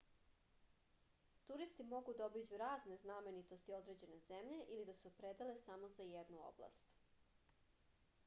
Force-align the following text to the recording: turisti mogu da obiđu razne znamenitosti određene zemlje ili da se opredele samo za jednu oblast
turisti 1.49 1.83
mogu 1.89 2.13
da 2.21 2.29
obiđu 2.29 2.59
razne 2.61 2.95
znamenitosti 3.03 3.75
određene 3.79 4.17
zemlje 4.29 4.57
ili 4.77 4.87
da 4.87 4.95
se 5.01 5.11
opredele 5.11 5.57
samo 5.65 5.91
za 5.97 6.07
jednu 6.15 6.39
oblast 6.47 6.97